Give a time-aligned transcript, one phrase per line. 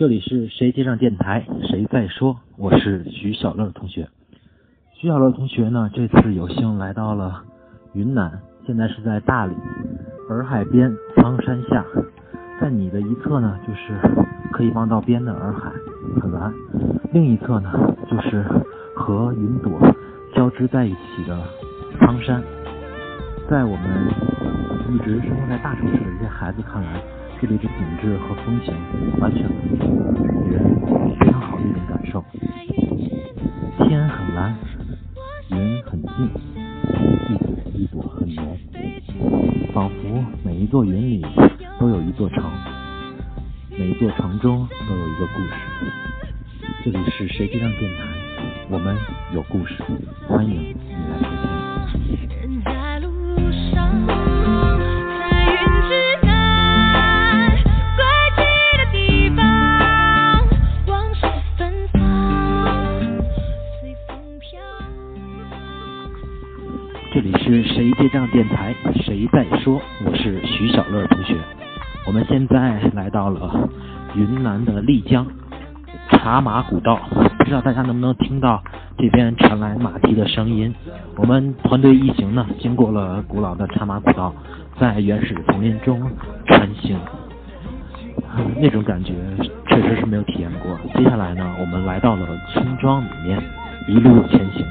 [0.00, 2.38] 这里是谁接上电台，谁在说？
[2.56, 4.08] 我是徐小乐同学。
[4.94, 7.42] 徐小乐同学呢，这次有幸来到了
[7.92, 9.54] 云南，现在是在大理
[10.30, 11.84] 洱海边苍山下，
[12.58, 13.94] 在你的一侧呢，就是
[14.52, 15.70] 可以望到边的洱海，
[16.22, 16.50] 很蓝；
[17.12, 17.70] 另一侧呢，
[18.10, 18.42] 就是
[18.96, 19.78] 和云朵
[20.34, 21.38] 交织在一起的
[21.98, 22.42] 苍山。
[23.50, 24.08] 在我们
[24.94, 27.02] 一直生活在大城市的这些孩子看来，
[27.40, 27.70] 这里的景
[28.02, 28.74] 致和风情
[29.18, 29.88] 完全不一样，
[30.44, 30.62] 给人
[31.18, 32.22] 非常好的一种感受。
[33.78, 34.54] 天很蓝，
[35.48, 36.30] 云很静，
[37.30, 38.58] 一朵一朵很浓，
[39.72, 41.24] 仿佛每一座云里
[41.78, 42.44] 都有一座城，
[43.70, 45.54] 每一座城中都有一个故事。
[46.84, 48.04] 这里是谁接上电台，
[48.68, 48.94] 我们
[49.32, 49.82] 有故事，
[50.28, 50.76] 欢迎
[67.22, 69.78] 这里是谁接账电台，谁在说？
[70.06, 71.36] 我是徐小乐同学。
[72.06, 73.68] 我们现在来到了
[74.14, 75.26] 云南的丽江
[76.08, 76.98] 茶马古道，
[77.36, 78.62] 不知道大家能不能听到
[78.96, 80.74] 这边传来马蹄的声音。
[81.16, 84.34] 我们团队一行呢，经过了古老的茶马古道，
[84.78, 86.00] 在原始丛林中
[86.46, 86.98] 穿行，
[88.58, 89.12] 那种感觉
[89.68, 90.74] 确实是没有体验过。
[90.94, 93.38] 接下来呢，我们来到了村庄里面，
[93.88, 94.64] 一路前行。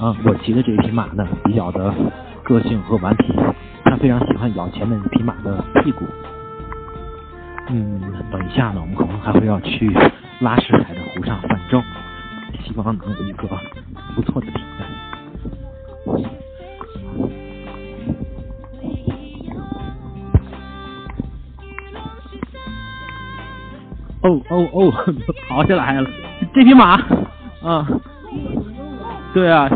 [0.00, 1.92] 啊，我骑的这匹马呢，比较的
[2.44, 3.34] 个性和顽皮，
[3.84, 6.04] 它非常喜欢咬前面一匹马的屁股。
[7.68, 9.90] 嗯，等一下呢，我们可能还会要去
[10.40, 11.82] 拉什海的湖上泛舟，
[12.64, 13.48] 希望能有一个
[14.14, 14.86] 不错的体验。
[24.20, 24.92] 哦哦哦，
[25.48, 26.08] 跑起来了！
[26.54, 27.00] 这匹马，
[27.62, 27.86] 啊，
[29.32, 29.68] 对啊，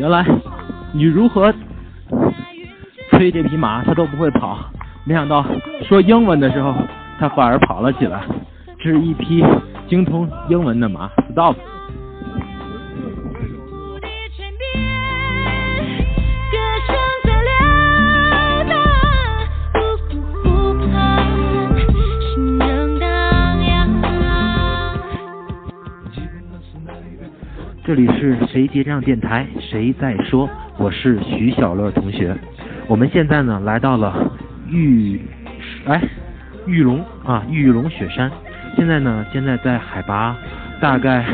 [0.00, 0.24] 原来
[0.94, 1.52] 你如何
[3.10, 4.58] 催这匹马，它都不会跑。
[5.04, 5.44] 没想到
[5.82, 6.74] 说英文的时候，
[7.18, 8.22] 它反而跑了起来。
[8.78, 9.44] 这是一匹
[9.86, 11.54] 精通英文的马，Stop。
[27.90, 30.48] 这里是谁结账电台，谁在说？
[30.78, 32.36] 我是徐小乐同学。
[32.86, 34.30] 我们现在呢来到了
[34.68, 35.20] 玉，
[35.86, 36.00] 哎，
[36.68, 38.30] 玉龙啊，玉龙雪山。
[38.76, 40.36] 现在呢，现在在海拔
[40.80, 41.26] 大概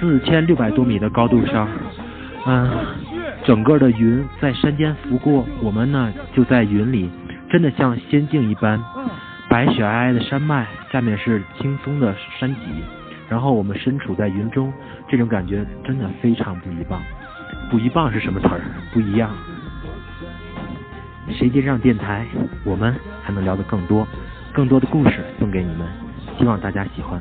[0.00, 1.68] 四千六百多米的高度上，
[2.48, 2.68] 嗯、
[3.44, 7.08] 整个的云在山间拂过，我们呢就在云里，
[7.48, 8.82] 真的像仙境一般。
[9.48, 12.60] 白雪皑皑的山脉，下面是青松的山脊，
[13.28, 14.72] 然后我们身处在云中
[15.08, 17.00] 这种感觉真的非常不一般
[17.70, 18.60] 不一棒是什么词儿？
[18.92, 19.30] 不一样。
[21.32, 22.24] 谁接上电台
[22.64, 24.06] 我们还能聊得更多
[24.52, 25.86] 更多的故事送给你们
[26.38, 27.20] 希望大家喜欢。